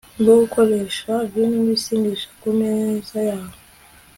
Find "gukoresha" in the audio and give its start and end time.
0.41-1.11